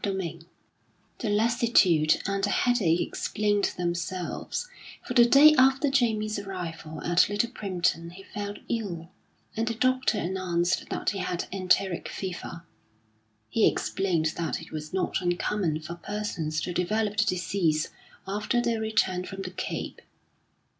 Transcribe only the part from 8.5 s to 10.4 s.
ill, and the doctor